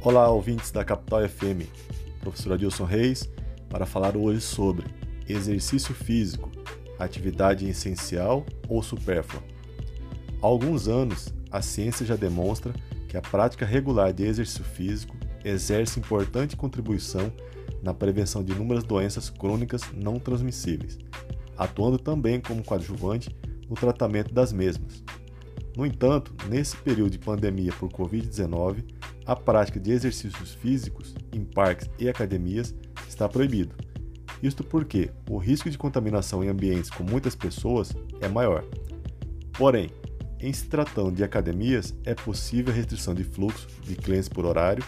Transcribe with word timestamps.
Olá, 0.00 0.30
ouvintes 0.30 0.70
da 0.70 0.84
Capital 0.84 1.28
FM. 1.28 1.66
Professor 2.20 2.52
Adilson 2.52 2.84
Reis, 2.84 3.28
para 3.68 3.84
falar 3.84 4.16
hoje 4.16 4.40
sobre 4.40 4.86
exercício 5.28 5.92
físico, 5.92 6.52
atividade 7.00 7.68
essencial 7.68 8.46
ou 8.68 8.80
supérflua. 8.80 9.42
Há 10.40 10.46
alguns 10.46 10.86
anos, 10.86 11.34
a 11.50 11.60
ciência 11.60 12.06
já 12.06 12.14
demonstra 12.14 12.72
que 13.08 13.16
a 13.16 13.20
prática 13.20 13.66
regular 13.66 14.12
de 14.12 14.24
exercício 14.24 14.62
físico 14.62 15.16
exerce 15.44 15.98
importante 15.98 16.56
contribuição 16.56 17.32
na 17.82 17.92
prevenção 17.92 18.44
de 18.44 18.52
inúmeras 18.52 18.84
doenças 18.84 19.28
crônicas 19.28 19.82
não 19.92 20.20
transmissíveis, 20.20 20.96
atuando 21.56 21.98
também 21.98 22.40
como 22.40 22.62
coadjuvante 22.62 23.36
no 23.68 23.74
tratamento 23.74 24.32
das 24.32 24.52
mesmas. 24.52 25.02
No 25.76 25.84
entanto, 25.84 26.32
nesse 26.48 26.76
período 26.76 27.10
de 27.10 27.18
pandemia 27.18 27.72
por 27.72 27.88
Covid-19, 27.90 28.97
a 29.28 29.36
prática 29.36 29.78
de 29.78 29.92
exercícios 29.92 30.54
físicos 30.54 31.14
em 31.30 31.44
parques 31.44 31.90
e 31.98 32.08
academias 32.08 32.74
está 33.06 33.28
proibido. 33.28 33.76
Isto 34.42 34.64
porque 34.64 35.10
o 35.28 35.36
risco 35.36 35.68
de 35.68 35.76
contaminação 35.76 36.42
em 36.42 36.48
ambientes 36.48 36.88
com 36.88 37.04
muitas 37.04 37.36
pessoas 37.36 37.92
é 38.22 38.28
maior. 38.28 38.64
Porém, 39.52 39.90
em 40.40 40.50
se 40.50 40.64
tratando 40.66 41.12
de 41.12 41.22
academias, 41.22 41.94
é 42.04 42.14
possível 42.14 42.72
a 42.72 42.76
restrição 42.76 43.14
de 43.14 43.22
fluxo 43.22 43.68
de 43.82 43.96
clientes 43.96 44.30
por 44.30 44.46
horário, 44.46 44.82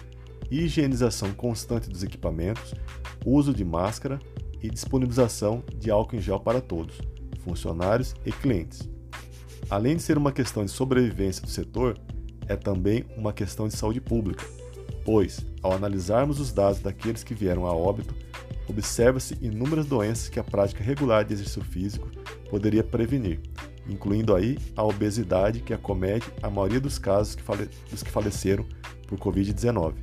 higienização 0.50 1.34
constante 1.34 1.90
dos 1.90 2.02
equipamentos, 2.02 2.74
uso 3.26 3.52
de 3.52 3.64
máscara 3.64 4.18
e 4.62 4.70
disponibilização 4.70 5.62
de 5.76 5.90
álcool 5.90 6.16
em 6.16 6.20
gel 6.20 6.40
para 6.40 6.62
todos, 6.62 6.98
funcionários 7.44 8.14
e 8.24 8.32
clientes. 8.32 8.88
Além 9.68 9.96
de 9.96 10.02
ser 10.02 10.16
uma 10.16 10.32
questão 10.32 10.64
de 10.64 10.70
sobrevivência 10.70 11.42
do 11.42 11.50
setor, 11.50 11.98
é 12.50 12.56
também 12.56 13.04
uma 13.16 13.32
questão 13.32 13.68
de 13.68 13.76
saúde 13.76 14.00
pública, 14.00 14.44
pois, 15.04 15.46
ao 15.62 15.72
analisarmos 15.72 16.40
os 16.40 16.52
dados 16.52 16.80
daqueles 16.80 17.22
que 17.22 17.32
vieram 17.32 17.64
a 17.64 17.72
óbito, 17.72 18.12
observa-se 18.68 19.38
inúmeras 19.40 19.86
doenças 19.86 20.28
que 20.28 20.40
a 20.40 20.44
prática 20.44 20.82
regular 20.82 21.24
de 21.24 21.32
exercício 21.32 21.62
físico 21.62 22.10
poderia 22.50 22.82
prevenir, 22.82 23.40
incluindo 23.88 24.34
aí 24.34 24.58
a 24.76 24.82
obesidade 24.82 25.60
que 25.60 25.72
acomete 25.72 26.28
a 26.42 26.50
maioria 26.50 26.80
dos 26.80 26.98
casos 26.98 27.36
que 27.36 27.42
dos 27.88 28.02
que 28.02 28.10
faleceram 28.10 28.66
por 29.06 29.16
Covid-19. 29.16 29.94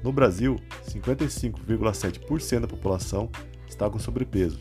No 0.00 0.12
Brasil, 0.12 0.60
55,7% 0.86 2.60
da 2.60 2.68
população 2.68 3.28
está 3.66 3.90
com 3.90 3.98
sobrepeso, 3.98 4.60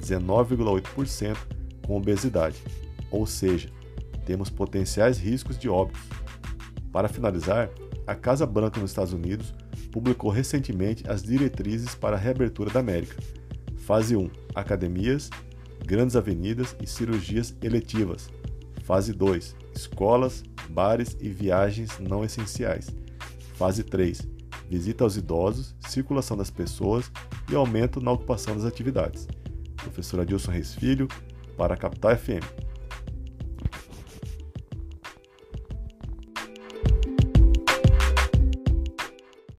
19,8% 0.00 1.36
com 1.84 1.96
obesidade 1.96 2.62
ou 3.12 3.26
seja, 3.26 3.68
temos 4.24 4.48
potenciais 4.48 5.18
riscos 5.18 5.58
de 5.58 5.68
óbitos. 5.68 6.00
Para 6.92 7.08
finalizar, 7.08 7.70
a 8.06 8.14
Casa 8.14 8.46
Branca 8.46 8.78
nos 8.78 8.90
Estados 8.90 9.14
Unidos 9.14 9.54
publicou 9.90 10.30
recentemente 10.30 11.08
as 11.08 11.22
diretrizes 11.22 11.94
para 11.94 12.16
a 12.16 12.18
reabertura 12.18 12.70
da 12.70 12.80
América. 12.80 13.16
Fase 13.78 14.14
1: 14.14 14.30
academias, 14.54 15.30
grandes 15.84 16.14
avenidas 16.14 16.76
e 16.82 16.86
cirurgias 16.86 17.56
eletivas. 17.62 18.28
Fase 18.84 19.12
2: 19.12 19.56
escolas, 19.74 20.42
bares 20.68 21.16
e 21.20 21.28
viagens 21.28 21.98
não 21.98 22.24
essenciais. 22.24 22.88
Fase 23.54 23.82
3: 23.82 24.28
visita 24.68 25.04
aos 25.04 25.16
idosos, 25.16 25.74
circulação 25.88 26.36
das 26.36 26.50
pessoas 26.50 27.10
e 27.50 27.54
aumento 27.54 28.00
na 28.00 28.12
ocupação 28.12 28.54
das 28.54 28.64
atividades. 28.64 29.26
Professor 29.76 30.20
Adilson 30.20 30.52
Reis 30.52 30.74
Filho, 30.74 31.08
para 31.56 31.74
a 31.74 31.76
Capital 31.76 32.16
FM. 32.16 32.71